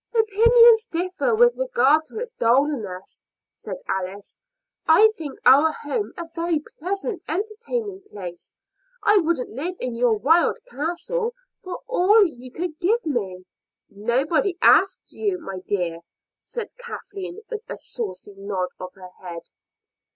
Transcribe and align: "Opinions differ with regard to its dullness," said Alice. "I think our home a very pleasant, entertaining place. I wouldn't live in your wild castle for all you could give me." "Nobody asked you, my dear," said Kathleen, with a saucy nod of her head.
"Opinions 0.15 0.85
differ 0.87 1.35
with 1.35 1.55
regard 1.55 2.05
to 2.05 2.17
its 2.17 2.31
dullness," 2.31 3.21
said 3.53 3.75
Alice. 3.87 4.39
"I 4.87 5.11
think 5.15 5.37
our 5.45 5.71
home 5.71 6.11
a 6.17 6.27
very 6.33 6.59
pleasant, 6.79 7.21
entertaining 7.27 8.01
place. 8.09 8.55
I 9.03 9.17
wouldn't 9.17 9.51
live 9.51 9.75
in 9.79 9.93
your 9.93 10.17
wild 10.17 10.57
castle 10.67 11.35
for 11.63 11.81
all 11.85 12.25
you 12.25 12.51
could 12.51 12.79
give 12.79 13.05
me." 13.05 13.45
"Nobody 13.91 14.57
asked 14.59 15.11
you, 15.11 15.37
my 15.39 15.59
dear," 15.67 15.99
said 16.41 16.71
Kathleen, 16.79 17.41
with 17.51 17.61
a 17.69 17.77
saucy 17.77 18.33
nod 18.35 18.69
of 18.79 18.93
her 18.95 19.09
head. 19.21 19.51